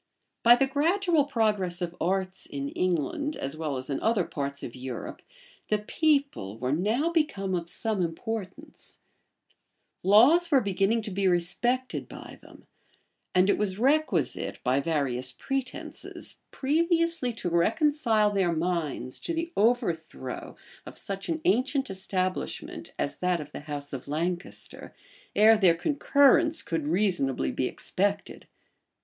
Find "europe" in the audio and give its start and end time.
4.75-5.21